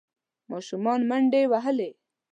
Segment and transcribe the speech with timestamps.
[0.51, 1.89] ماشومان منډې وهلې.